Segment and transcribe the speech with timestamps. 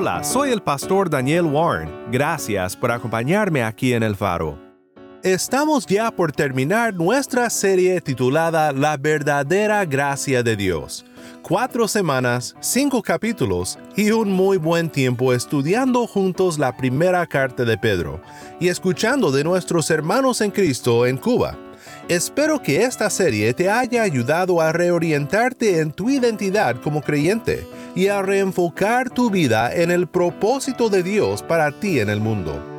[0.00, 1.90] Hola, soy el pastor Daniel Warren.
[2.10, 4.58] Gracias por acompañarme aquí en El Faro.
[5.22, 11.04] Estamos ya por terminar nuestra serie titulada La verdadera gracia de Dios.
[11.42, 17.76] Cuatro semanas, cinco capítulos y un muy buen tiempo estudiando juntos la primera carta de
[17.76, 18.22] Pedro
[18.58, 21.58] y escuchando de nuestros hermanos en Cristo en Cuba.
[22.08, 28.08] Espero que esta serie te haya ayudado a reorientarte en tu identidad como creyente y
[28.08, 32.70] a reenfocar tu vida en el propósito de Dios para ti en el mundo.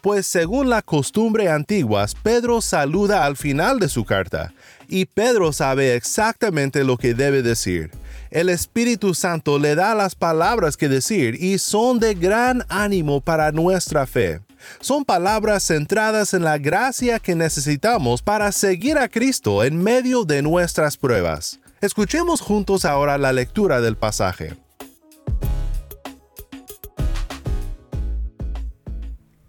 [0.00, 4.54] Pues según la costumbre antigua, Pedro saluda al final de su carta,
[4.86, 7.90] y Pedro sabe exactamente lo que debe decir.
[8.30, 13.50] El Espíritu Santo le da las palabras que decir y son de gran ánimo para
[13.50, 14.38] nuestra fe.
[14.80, 20.42] Son palabras centradas en la gracia que necesitamos para seguir a Cristo en medio de
[20.42, 21.60] nuestras pruebas.
[21.80, 24.56] Escuchemos juntos ahora la lectura del pasaje.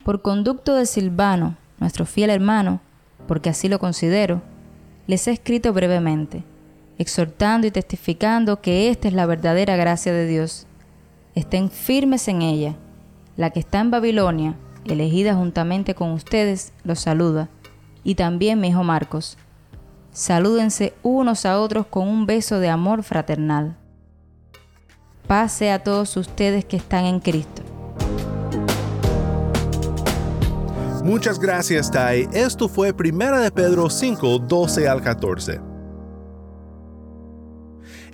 [0.04, 2.82] Por conducto de Silvano, nuestro fiel hermano,
[3.28, 4.42] porque así lo considero,
[5.08, 6.44] les he escrito brevemente,
[6.98, 10.68] exhortando y testificando que esta es la verdadera gracia de Dios.
[11.36, 12.76] Estén firmes en ella.
[13.36, 14.56] La que está en Babilonia,
[14.86, 17.50] elegida juntamente con ustedes, los saluda,
[18.04, 19.38] y también mi hijo Marcos.
[20.12, 23.78] Salúdense unos a otros con un beso de amor fraternal.
[25.28, 27.64] Pase a todos ustedes que están en Cristo.
[31.04, 32.28] Muchas gracias, Tai.
[32.34, 35.75] Esto fue Primera de Pedro 5, 12 al 14.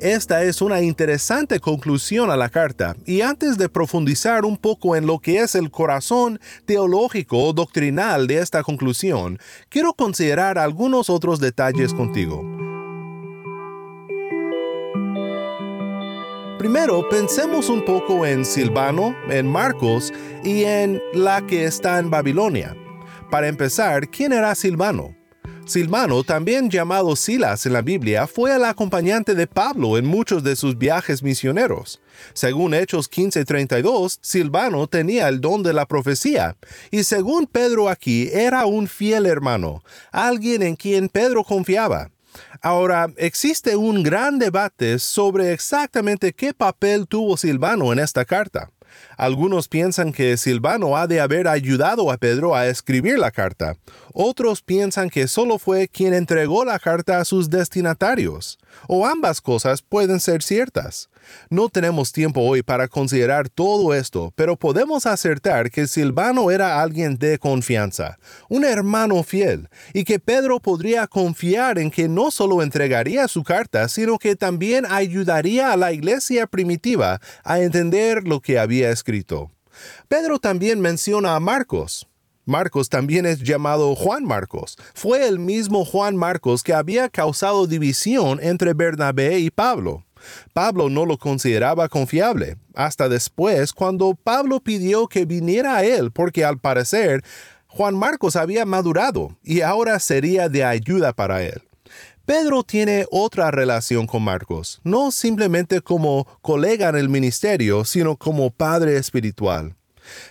[0.01, 5.06] Esta es una interesante conclusión a la carta, y antes de profundizar un poco en
[5.06, 9.38] lo que es el corazón teológico o doctrinal de esta conclusión,
[9.69, 12.41] quiero considerar algunos otros detalles contigo.
[16.57, 20.11] Primero, pensemos un poco en Silvano, en Marcos
[20.44, 22.75] y en la que está en Babilonia.
[23.29, 25.21] Para empezar, ¿quién era Silvano?
[25.72, 30.58] Silvano, también llamado Silas en la Biblia, fue el acompañante de Pablo en muchos de
[30.58, 32.02] sus viajes misioneros.
[32.34, 36.58] Según Hechos 15:32, Silvano tenía el don de la profecía,
[36.91, 39.82] y según Pedro aquí, era un fiel hermano,
[40.12, 42.12] alguien en quien Pedro confiaba.
[42.62, 48.70] Ahora, existe un gran debate sobre exactamente qué papel tuvo Silvano en esta carta.
[49.17, 53.76] Algunos piensan que Silvano ha de haber ayudado a Pedro a escribir la carta.
[54.14, 58.58] Otros piensan que solo fue quien entregó la carta a sus destinatarios.
[58.88, 61.09] O ambas cosas pueden ser ciertas.
[61.50, 67.18] No tenemos tiempo hoy para considerar todo esto, pero podemos acertar que Silvano era alguien
[67.18, 68.18] de confianza,
[68.50, 73.88] un hermano fiel, y que Pedro podría confiar en que no solo entregaría su carta,
[73.88, 79.52] sino que también ayudaría a la iglesia primitiva a entender lo que había escrito.
[80.08, 82.08] Pedro también menciona a Marcos.
[82.46, 84.78] Marcos también es llamado Juan Marcos.
[84.93, 90.05] Fue el mismo Juan Marcos que había causado división entre Bernabé y Pablo.
[90.53, 96.46] Pablo no lo consideraba confiable, hasta después cuando Pablo pidió que viniera a él porque
[96.46, 97.23] al parecer
[97.67, 101.61] Juan Marcos había madurado y ahora sería de ayuda para él.
[102.26, 108.52] Pedro tiene otra relación con Marcos, no simplemente como colega en el ministerio, sino como
[108.52, 109.76] padre espiritual.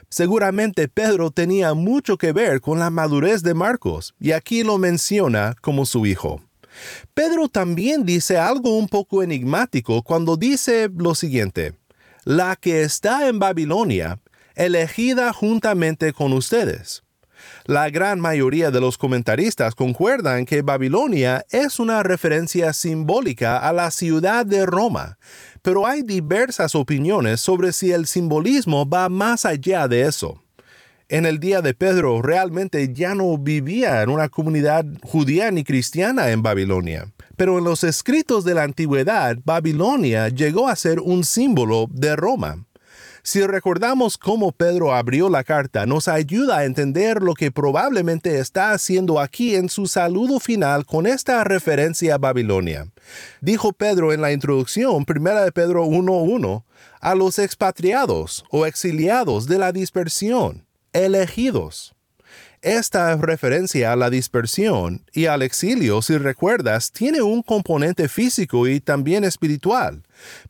[0.09, 5.55] Seguramente Pedro tenía mucho que ver con la madurez de Marcos, y aquí lo menciona
[5.61, 6.43] como su hijo.
[7.15, 11.75] Pedro también dice algo un poco enigmático cuando dice lo siguiente,
[12.25, 14.21] la que está en Babilonia,
[14.55, 17.03] elegida juntamente con ustedes.
[17.71, 23.93] La gran mayoría de los comentaristas concuerdan que Babilonia es una referencia simbólica a la
[23.93, 25.19] ciudad de Roma,
[25.63, 30.43] pero hay diversas opiniones sobre si el simbolismo va más allá de eso.
[31.09, 36.31] En el día de Pedro realmente ya no vivía en una comunidad judía ni cristiana
[36.33, 41.87] en Babilonia, pero en los escritos de la antigüedad Babilonia llegó a ser un símbolo
[41.89, 42.67] de Roma.
[43.23, 48.73] Si recordamos cómo Pedro abrió la carta, nos ayuda a entender lo que probablemente está
[48.73, 52.89] haciendo aquí en su saludo final con esta referencia a Babilonia.
[53.41, 56.65] Dijo Pedro en la introducción, 1 de Pedro 1.1,
[57.01, 61.95] a los expatriados o exiliados de la dispersión, elegidos.
[62.63, 68.81] Esta referencia a la dispersión y al exilio, si recuerdas, tiene un componente físico y
[68.81, 70.03] también espiritual.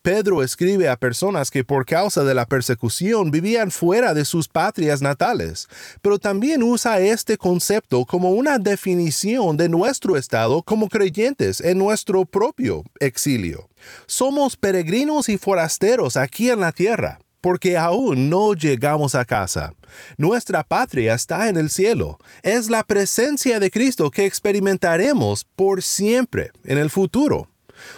[0.02, 5.02] Pedro escribe a personas que por causa de la persecución vivían fuera de sus patrias
[5.02, 5.68] natales,
[6.02, 12.24] pero también usa este concepto como una definición de nuestro estado como creyentes en nuestro
[12.24, 13.68] propio exilio.
[14.06, 19.74] Somos peregrinos y forasteros aquí en la tierra porque aún no llegamos a casa.
[20.16, 22.18] Nuestra patria está en el cielo.
[22.42, 27.48] Es la presencia de Cristo que experimentaremos por siempre en el futuro.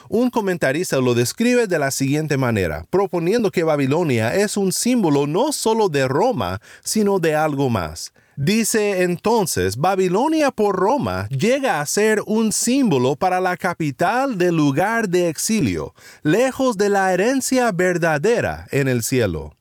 [0.09, 5.53] Un comentarista lo describe de la siguiente manera, proponiendo que Babilonia es un símbolo no
[5.53, 8.13] solo de Roma, sino de algo más.
[8.37, 15.11] Dice entonces, Babilonia por Roma llega a ser un símbolo para la capital del lugar
[15.11, 19.55] de exilio, lejos de la herencia verdadera en el cielo.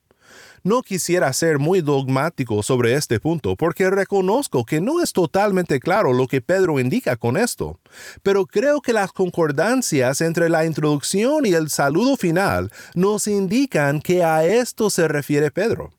[0.63, 6.13] No quisiera ser muy dogmático sobre este punto porque reconozco que no es totalmente claro
[6.13, 7.79] lo que Pedro indica con esto,
[8.23, 14.23] pero creo que las concordancias entre la introducción y el saludo final nos indican que
[14.23, 15.91] a esto se refiere Pedro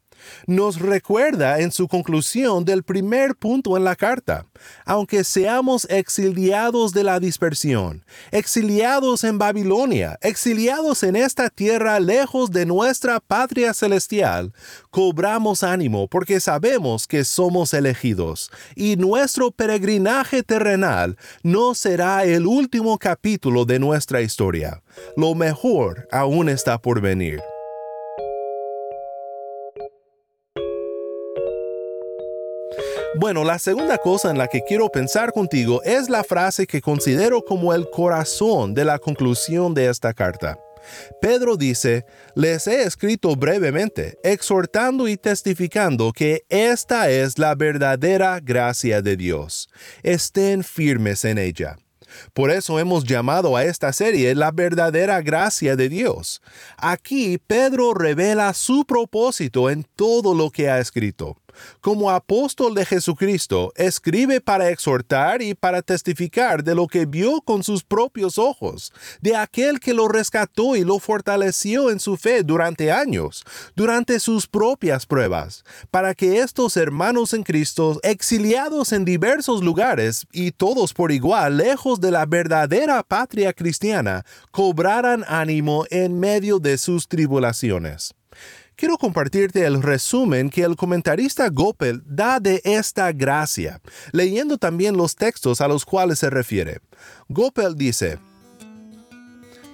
[0.47, 4.47] nos recuerda en su conclusión del primer punto en la carta.
[4.85, 12.67] Aunque seamos exiliados de la dispersión, exiliados en Babilonia, exiliados en esta tierra lejos de
[12.67, 14.53] nuestra patria celestial,
[14.91, 22.99] cobramos ánimo porque sabemos que somos elegidos y nuestro peregrinaje terrenal no será el último
[22.99, 24.83] capítulo de nuestra historia.
[25.17, 27.41] Lo mejor aún está por venir.
[33.23, 37.41] Bueno, la segunda cosa en la que quiero pensar contigo es la frase que considero
[37.41, 40.59] como el corazón de la conclusión de esta carta.
[41.21, 42.05] Pedro dice,
[42.35, 49.69] les he escrito brevemente, exhortando y testificando que esta es la verdadera gracia de Dios.
[50.03, 51.77] Estén firmes en ella.
[52.33, 56.43] Por eso hemos llamado a esta serie la verdadera gracia de Dios.
[56.77, 61.37] Aquí Pedro revela su propósito en todo lo que ha escrito
[61.81, 67.63] como apóstol de Jesucristo, escribe para exhortar y para testificar de lo que vio con
[67.63, 72.93] sus propios ojos, de aquel que lo rescató y lo fortaleció en su fe durante
[72.93, 73.45] años,
[73.75, 80.53] durante sus propias pruebas, para que estos hermanos en Cristo, exiliados en diversos lugares y
[80.53, 87.09] todos por igual lejos de la verdadera patria cristiana, cobraran ánimo en medio de sus
[87.09, 88.15] tribulaciones
[88.77, 93.81] quiero compartirte el resumen que el comentarista Gopel da de esta gracia,
[94.13, 96.81] leyendo también los textos a los cuales se refiere.
[97.29, 98.19] Gopel dice,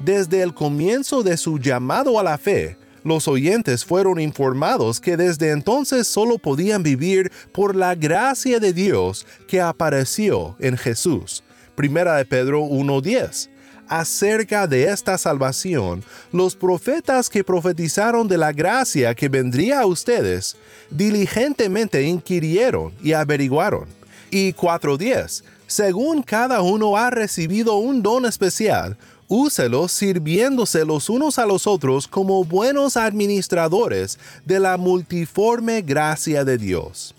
[0.00, 5.52] Desde el comienzo de su llamado a la fe, los oyentes fueron informados que desde
[5.52, 11.42] entonces solo podían vivir por la gracia de Dios que apareció en Jesús.
[11.74, 13.50] Primera de Pedro 1.10
[13.88, 20.56] acerca de esta salvación, los profetas que profetizaron de la gracia que vendría a ustedes,
[20.90, 23.86] diligentemente inquirieron y averiguaron.
[24.30, 25.42] Y 4.10.
[25.66, 28.96] Según cada uno ha recibido un don especial,
[29.28, 36.56] úselo sirviéndose los unos a los otros como buenos administradores de la multiforme gracia de
[36.56, 37.14] Dios.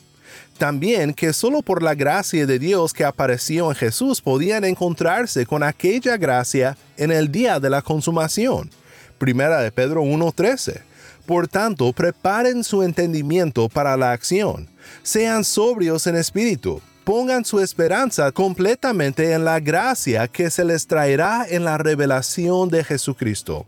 [0.60, 5.64] También que solo por la gracia de Dios que apareció en Jesús podían encontrarse con
[5.64, 8.70] aquella gracia en el día de la consumación.
[9.18, 10.82] Primera de Pedro 1.13.
[11.26, 14.68] Por tanto, preparen su entendimiento para la acción.
[15.02, 16.82] Sean sobrios en espíritu.
[17.06, 22.84] Pongan su esperanza completamente en la gracia que se les traerá en la revelación de
[22.84, 23.66] Jesucristo.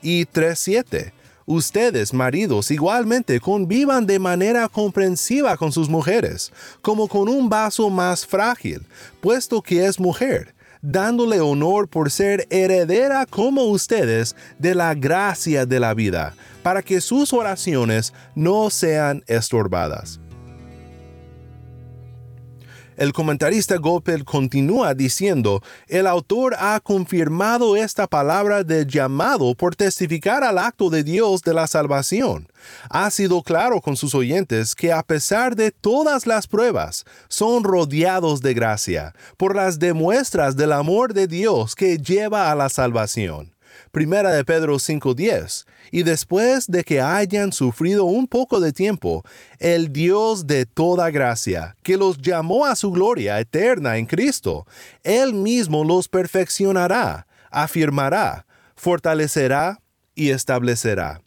[0.00, 1.12] Y 3.7
[1.50, 8.24] Ustedes, maridos, igualmente convivan de manera comprensiva con sus mujeres, como con un vaso más
[8.24, 8.82] frágil,
[9.20, 15.80] puesto que es mujer, dándole honor por ser heredera como ustedes de la gracia de
[15.80, 20.20] la vida, para que sus oraciones no sean estorbadas.
[23.00, 30.44] El comentarista Gopel continúa diciendo, el autor ha confirmado esta palabra de llamado por testificar
[30.44, 32.46] al acto de Dios de la salvación.
[32.90, 38.42] Ha sido claro con sus oyentes que a pesar de todas las pruebas, son rodeados
[38.42, 43.50] de gracia, por las demuestras del amor de Dios que lleva a la salvación.
[43.92, 49.24] Primera de Pedro 5:10, y después de que hayan sufrido un poco de tiempo,
[49.58, 54.66] el Dios de toda gracia, que los llamó a su gloria eterna en Cristo,
[55.02, 58.46] Él mismo los perfeccionará, afirmará,
[58.76, 59.80] fortalecerá
[60.14, 61.20] y establecerá.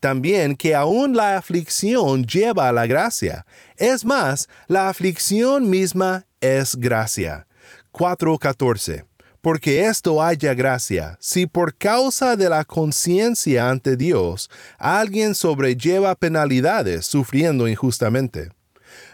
[0.00, 3.46] También que aún la aflicción lleva a la gracia.
[3.76, 7.46] Es más, la aflicción misma es gracia.
[7.92, 9.04] 4.14
[9.42, 17.04] porque esto haya gracia, si por causa de la conciencia ante Dios alguien sobrelleva penalidades
[17.04, 18.50] sufriendo injustamente.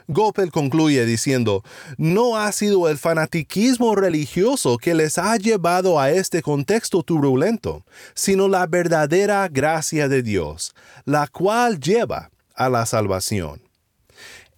[0.06, 1.62] Gopel concluye diciendo,
[1.98, 8.48] no ha sido el fanatiquismo religioso que les ha llevado a este contexto turbulento, sino
[8.48, 13.67] la verdadera gracia de Dios, la cual lleva a la salvación.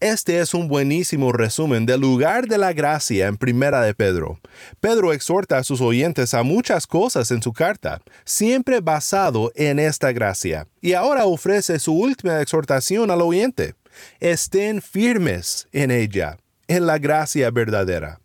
[0.00, 4.40] Este es un buenísimo resumen del lugar de la gracia en Primera de Pedro.
[4.80, 10.10] Pedro exhorta a sus oyentes a muchas cosas en su carta, siempre basado en esta
[10.12, 10.66] gracia.
[10.80, 13.74] Y ahora ofrece su última exhortación al oyente.
[14.20, 18.20] Estén firmes en ella, en la gracia verdadera.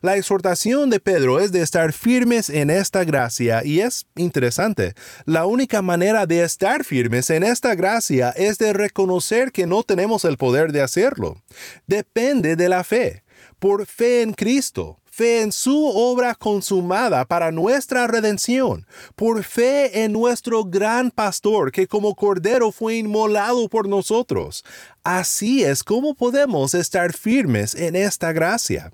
[0.00, 4.94] La exhortación de Pedro es de estar firmes en esta gracia y es interesante.
[5.24, 10.24] La única manera de estar firmes en esta gracia es de reconocer que no tenemos
[10.24, 11.42] el poder de hacerlo.
[11.86, 13.22] Depende de la fe.
[13.58, 20.12] Por fe en Cristo, fe en su obra consumada para nuestra redención, por fe en
[20.12, 24.64] nuestro gran pastor que como cordero fue inmolado por nosotros.
[25.04, 28.90] Así es como podemos estar firmes en esta gracia.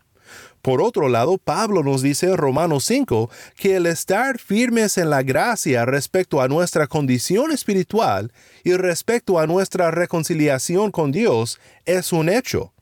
[0.63, 5.23] Por otro lado, Pablo nos dice en Romanos 5 que el estar firmes en la
[5.23, 8.33] gracia respecto a nuestra condición espiritual
[8.65, 12.73] y respecto a nuestra reconciliación con Dios es un hecho,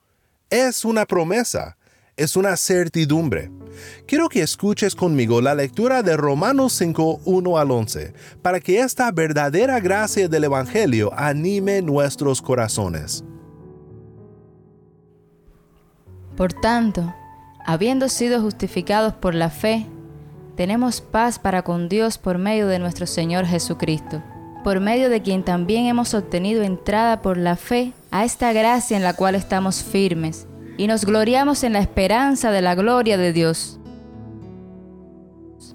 [0.49, 1.77] es una promesa,
[2.15, 3.51] es una certidumbre.
[4.07, 9.11] Quiero que escuches conmigo la lectura de Romanos 5, 1 al 11, para que esta
[9.11, 13.23] verdadera gracia del Evangelio anime nuestros corazones.
[16.35, 17.13] Por tanto,
[17.67, 19.85] habiendo sido justificados por la fe,
[20.55, 24.23] tenemos paz para con Dios por medio de nuestro Señor Jesucristo,
[24.63, 29.03] por medio de quien también hemos obtenido entrada por la fe a esta gracia en
[29.03, 30.47] la cual estamos firmes,
[30.77, 33.79] y nos gloriamos en la esperanza de la gloria de Dios.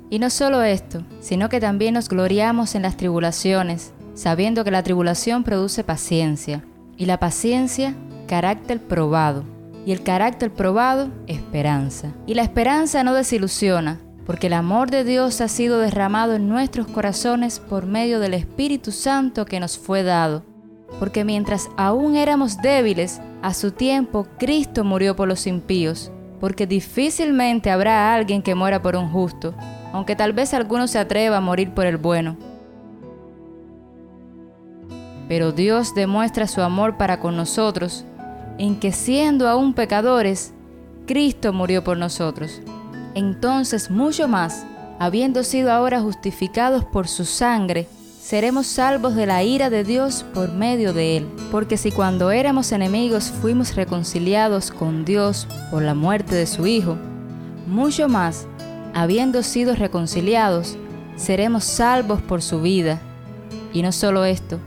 [0.08, 4.82] Y no solo esto, sino que también nos gloriamos en las tribulaciones, sabiendo que la
[4.82, 6.64] tribulación produce paciencia,
[6.96, 7.94] y la paciencia
[8.28, 9.51] carácter probado
[9.84, 12.12] y el carácter probado, esperanza.
[12.26, 16.86] Y la esperanza no desilusiona, porque el amor de Dios ha sido derramado en nuestros
[16.86, 20.44] corazones por medio del Espíritu Santo que nos fue dado.
[20.98, 27.70] Porque mientras aún éramos débiles, a su tiempo Cristo murió por los impíos, porque difícilmente
[27.70, 29.54] habrá alguien que muera por un justo,
[29.92, 32.36] aunque tal vez alguno se atreva a morir por el bueno.
[35.28, 38.04] Pero Dios demuestra su amor para con nosotros
[38.58, 40.52] en que siendo aún pecadores,
[41.06, 42.60] Cristo murió por nosotros.
[43.14, 44.64] Entonces mucho más,
[44.98, 47.88] habiendo sido ahora justificados por su sangre,
[48.20, 51.28] seremos salvos de la ira de Dios por medio de él.
[51.50, 56.96] Porque si cuando éramos enemigos fuimos reconciliados con Dios por la muerte de su Hijo,
[57.66, 58.46] mucho más,
[58.94, 60.76] habiendo sido reconciliados,
[61.16, 63.00] seremos salvos por su vida.
[63.72, 64.58] Y no solo esto,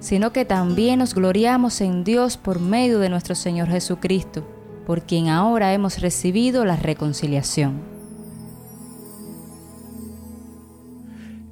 [0.00, 4.46] sino que también nos gloriamos en Dios por medio de nuestro Señor Jesucristo,
[4.86, 7.98] por quien ahora hemos recibido la reconciliación.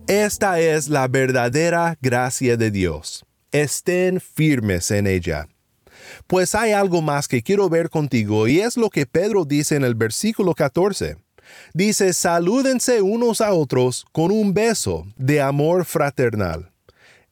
[0.07, 3.25] Esta es la verdadera gracia de Dios.
[3.51, 5.49] Estén firmes en ella.
[6.29, 9.83] Pues hay algo más que quiero ver contigo y es lo que Pedro dice en
[9.83, 11.17] el versículo 14.
[11.75, 16.71] Dice, salúdense unos a otros con un beso de amor fraternal.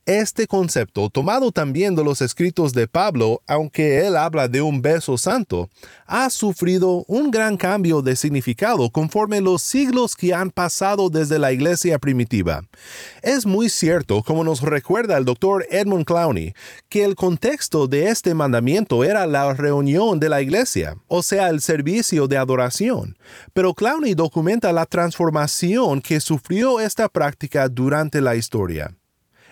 [0.06, 5.16] Este concepto, tomado también de los escritos de Pablo, aunque él habla de un beso
[5.16, 5.70] santo,
[6.06, 11.52] ha sufrido un gran cambio de significado conforme los siglos que han pasado desde la
[11.52, 12.64] iglesia primitiva.
[13.22, 16.52] Es muy cierto, como nos recuerda el doctor Edmund Clowney,
[16.90, 21.62] que el contexto de este mandamiento era la reunión de la iglesia, o sea, el
[21.62, 23.16] servicio de adoración.
[23.54, 28.94] Pero Clowney documenta la transformación que sufrió esta práctica durante la historia.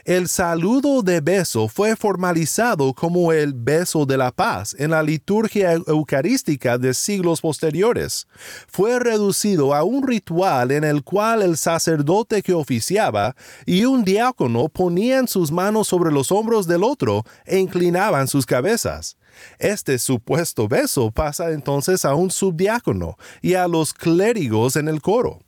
[0.05, 5.75] El saludo de beso fue formalizado como el beso de la paz en la liturgia
[5.75, 8.27] eucarística de siglos posteriores.
[8.67, 14.69] Fue reducido a un ritual en el cual el sacerdote que oficiaba y un diácono
[14.69, 19.17] ponían sus manos sobre los hombros del otro e inclinaban sus cabezas.
[19.61, 25.39] Este supuesto beso pasa entonces a un subdiácono y a los clérigos en el coro.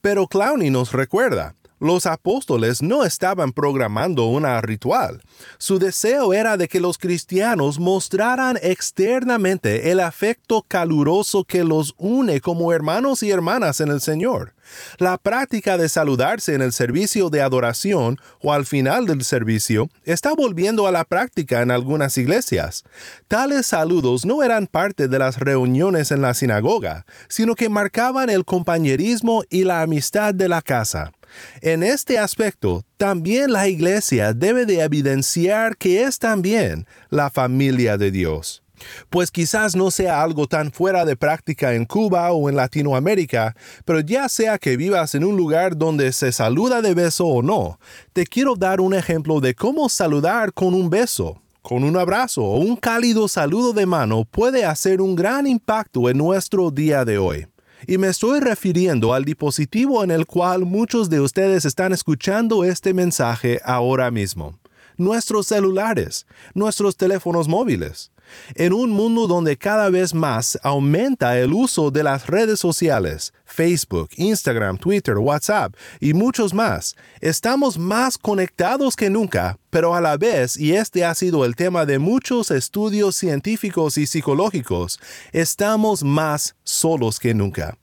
[0.00, 5.22] Pero Clowney nos recuerda, los apóstoles no estaban programando una ritual.
[5.58, 12.40] Su deseo era de que los cristianos mostraran externamente el afecto caluroso que los une
[12.40, 14.54] como hermanos y hermanas en el Señor.
[14.98, 20.34] La práctica de saludarse en el servicio de adoración o al final del servicio está
[20.34, 22.84] volviendo a la práctica en algunas iglesias.
[23.28, 28.44] Tales saludos no eran parte de las reuniones en la sinagoga, sino que marcaban el
[28.44, 31.12] compañerismo y la amistad de la casa.
[31.60, 38.10] En este aspecto, también la iglesia debe de evidenciar que es también la familia de
[38.10, 38.62] Dios.
[39.10, 44.00] Pues quizás no sea algo tan fuera de práctica en Cuba o en Latinoamérica, pero
[44.00, 47.78] ya sea que vivas en un lugar donde se saluda de beso o no,
[48.12, 51.40] te quiero dar un ejemplo de cómo saludar con un beso.
[51.62, 56.18] Con un abrazo o un cálido saludo de mano puede hacer un gran impacto en
[56.18, 57.48] nuestro día de hoy.
[57.88, 62.92] Y me estoy refiriendo al dispositivo en el cual muchos de ustedes están escuchando este
[62.92, 64.58] mensaje ahora mismo.
[64.96, 68.10] Nuestros celulares, nuestros teléfonos móviles.
[68.54, 74.10] En un mundo donde cada vez más aumenta el uso de las redes sociales, Facebook,
[74.16, 80.56] Instagram, Twitter, WhatsApp y muchos más, estamos más conectados que nunca, pero a la vez,
[80.56, 85.00] y este ha sido el tema de muchos estudios científicos y psicológicos,
[85.32, 87.76] estamos más solos que nunca.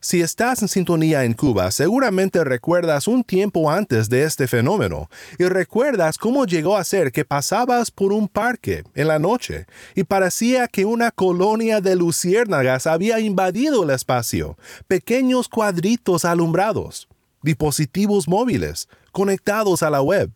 [0.00, 5.08] Si estás en sintonía en Cuba, seguramente recuerdas un tiempo antes de este fenómeno
[5.38, 10.04] y recuerdas cómo llegó a ser que pasabas por un parque en la noche y
[10.04, 14.56] parecía que una colonia de luciérnagas había invadido el espacio,
[14.88, 17.08] pequeños cuadritos alumbrados,
[17.42, 20.30] dispositivos móviles conectados a la web,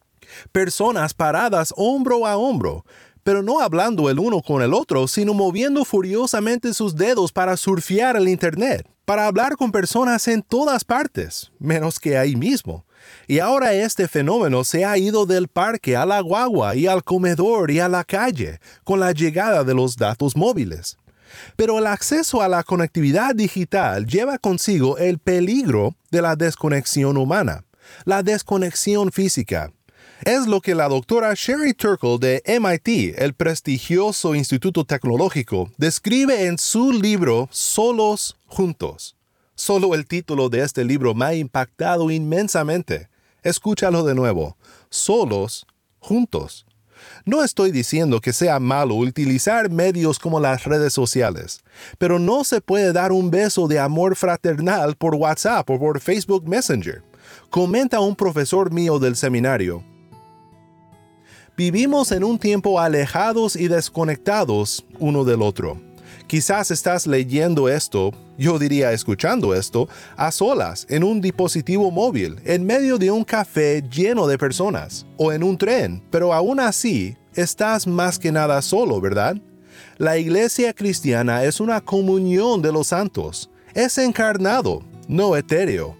[0.53, 2.85] personas paradas hombro a hombro,
[3.23, 8.17] pero no hablando el uno con el otro, sino moviendo furiosamente sus dedos para surfear
[8.17, 12.87] el Internet para hablar con personas en todas partes, menos que ahí mismo.
[13.27, 17.73] Y ahora este fenómeno se ha ido del parque a la guagua y al comedor
[17.73, 20.97] y a la calle con la llegada de los datos móviles.
[21.57, 27.65] Pero el acceso a la conectividad digital lleva consigo el peligro de la desconexión humana,
[28.05, 29.73] la desconexión física,
[30.25, 36.59] es lo que la doctora Sherry Turkle de MIT, el prestigioso instituto tecnológico, describe en
[36.59, 39.17] su libro Solos Juntos.
[39.55, 43.09] Solo el título de este libro me ha impactado inmensamente.
[43.43, 44.57] Escúchalo de nuevo.
[44.91, 45.67] Solos
[45.99, 46.67] Juntos.
[47.25, 51.63] No estoy diciendo que sea malo utilizar medios como las redes sociales,
[51.99, 56.47] pero no se puede dar un beso de amor fraternal por WhatsApp o por Facebook
[56.47, 57.03] Messenger.
[57.49, 59.90] Comenta un profesor mío del seminario.
[61.61, 65.79] Vivimos en un tiempo alejados y desconectados uno del otro.
[66.27, 72.65] Quizás estás leyendo esto, yo diría escuchando esto, a solas, en un dispositivo móvil, en
[72.65, 77.87] medio de un café lleno de personas, o en un tren, pero aún así, estás
[77.87, 79.37] más que nada solo, ¿verdad?
[79.99, 85.95] La iglesia cristiana es una comunión de los santos, es encarnado, no etéreo.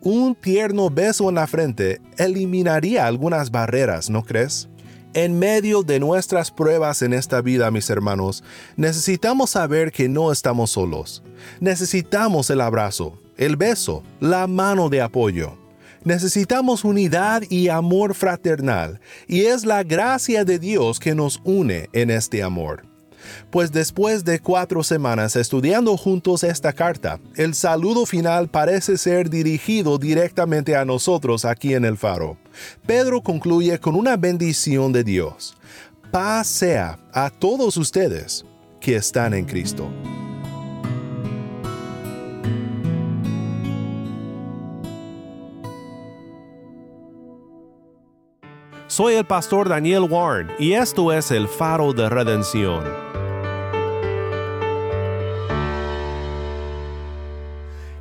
[0.00, 4.70] Un tierno beso en la frente eliminaría algunas barreras, ¿no crees?
[5.14, 8.42] En medio de nuestras pruebas en esta vida, mis hermanos,
[8.76, 11.22] necesitamos saber que no estamos solos.
[11.60, 15.58] Necesitamos el abrazo, el beso, la mano de apoyo.
[16.04, 22.10] Necesitamos unidad y amor fraternal, y es la gracia de Dios que nos une en
[22.10, 22.91] este amor
[23.50, 29.98] pues después de cuatro semanas estudiando juntos esta carta, el saludo final parece ser dirigido
[29.98, 32.36] directamente a nosotros aquí en el faro.
[32.86, 35.56] Pedro concluye con una bendición de Dios.
[36.10, 38.44] Paz sea a todos ustedes
[38.80, 39.88] que están en Cristo.
[48.92, 52.84] Soy el pastor Daniel Warren y esto es el faro de redención.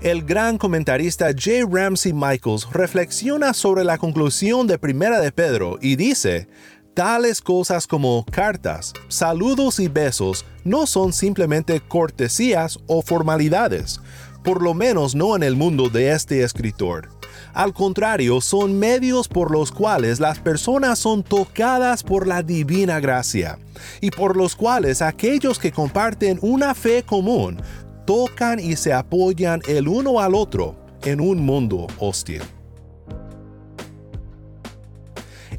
[0.01, 1.65] El gran comentarista J.
[1.71, 6.49] Ramsey Michaels reflexiona sobre la conclusión de Primera de Pedro y dice,
[6.93, 14.01] tales cosas como cartas, saludos y besos no son simplemente cortesías o formalidades,
[14.43, 17.20] por lo menos no en el mundo de este escritor.
[17.53, 23.59] Al contrario, son medios por los cuales las personas son tocadas por la divina gracia
[23.99, 27.61] y por los cuales aquellos que comparten una fe común
[28.05, 32.41] tocan y se apoyan el uno al otro en un mundo hostil.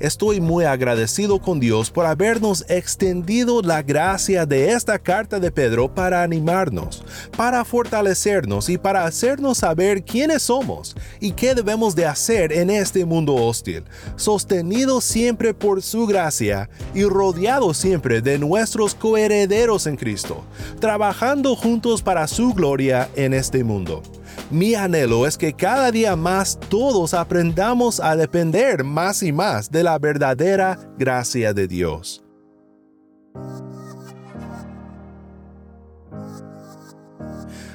[0.03, 5.95] Estoy muy agradecido con Dios por habernos extendido la gracia de esta carta de Pedro
[5.95, 7.05] para animarnos,
[7.37, 13.05] para fortalecernos y para hacernos saber quiénes somos y qué debemos de hacer en este
[13.05, 13.85] mundo hostil,
[14.17, 20.43] sostenidos siempre por su gracia y rodeados siempre de nuestros coherederos en Cristo,
[20.81, 24.03] trabajando juntos para su gloria en este mundo.
[24.51, 29.83] Mi anhelo es que cada día más todos aprendamos a depender más y más de
[29.83, 32.23] la verdadera gracia de Dios.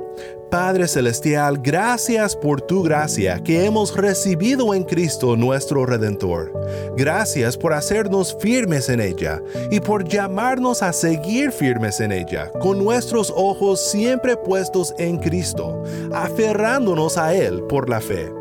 [0.51, 6.53] Padre Celestial, gracias por tu gracia que hemos recibido en Cristo nuestro Redentor.
[6.97, 12.83] Gracias por hacernos firmes en ella y por llamarnos a seguir firmes en ella, con
[12.83, 15.83] nuestros ojos siempre puestos en Cristo,
[16.15, 18.38] aferrándonos a Él por la fe.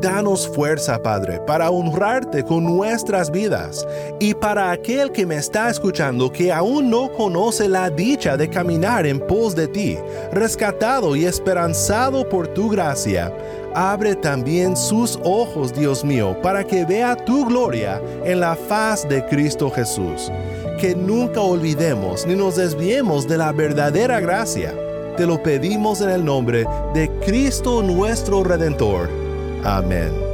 [0.00, 3.86] Danos fuerza, Padre, para honrarte con nuestras vidas.
[4.20, 9.06] Y para aquel que me está escuchando que aún no conoce la dicha de caminar
[9.06, 9.98] en pos de ti,
[10.32, 13.32] rescatado y esperanzado por tu gracia,
[13.74, 19.24] abre también sus ojos, Dios mío, para que vea tu gloria en la faz de
[19.26, 20.30] Cristo Jesús.
[20.78, 24.72] Que nunca olvidemos ni nos desviemos de la verdadera gracia.
[25.16, 29.27] Te lo pedimos en el nombre de Cristo nuestro Redentor.
[29.64, 30.27] Amen.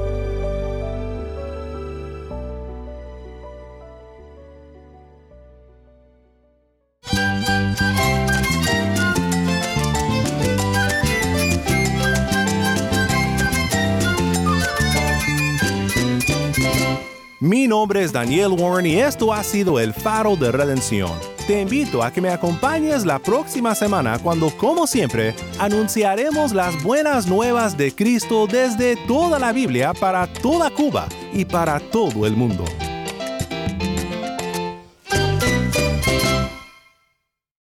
[18.14, 21.10] Daniel Warren y esto ha sido el faro de redención.
[21.48, 27.26] Te invito a que me acompañes la próxima semana cuando, como siempre, anunciaremos las buenas
[27.26, 32.64] nuevas de Cristo desde toda la Biblia para toda Cuba y para todo el mundo.